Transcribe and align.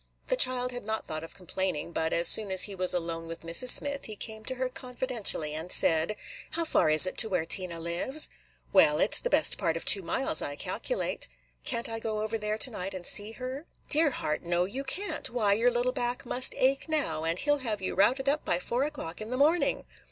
The 0.29 0.35
child 0.35 0.71
had 0.71 0.83
not 0.83 1.05
thought 1.05 1.23
of 1.23 1.35
complaining; 1.35 1.91
but 1.91 2.11
as 2.11 2.27
soon 2.27 2.49
as 2.51 2.63
he 2.63 2.73
was 2.73 2.91
alone 2.91 3.27
with 3.27 3.41
Mrs. 3.41 3.67
Smith, 3.67 4.05
he 4.05 4.15
came 4.15 4.43
to 4.45 4.55
her 4.55 4.67
confidentially 4.67 5.53
and 5.53 5.71
said, 5.71 6.15
"How 6.53 6.65
far 6.65 6.89
is 6.89 7.05
it 7.05 7.19
to 7.19 7.29
where 7.29 7.45
Tina 7.45 7.79
lives?" 7.79 8.27
"Well, 8.73 8.97
it 8.97 9.13
's 9.13 9.19
the 9.19 9.29
best 9.29 9.59
part 9.59 9.77
of 9.77 9.85
two 9.85 10.01
miles, 10.01 10.41
I 10.41 10.55
calculate." 10.55 11.27
"Can't 11.63 11.87
I 11.87 11.99
go 11.99 12.23
over 12.23 12.39
there 12.39 12.57
to 12.57 12.71
night 12.71 12.95
and 12.95 13.05
see 13.05 13.33
her?" 13.33 13.67
"Dear 13.89 14.09
heart! 14.09 14.41
no, 14.41 14.65
you 14.65 14.83
can't. 14.83 15.29
Why, 15.29 15.53
your 15.53 15.69
little 15.69 15.91
back 15.91 16.25
must 16.25 16.55
ache 16.57 16.89
now, 16.89 17.23
and 17.23 17.37
he 17.37 17.51
'll 17.51 17.59
have 17.59 17.79
you 17.79 17.93
routed 17.93 18.27
up 18.27 18.43
by 18.43 18.57
four 18.57 18.81
o'clock 18.85 19.21
in 19.21 19.29
the 19.29 19.37
morning." 19.37 19.85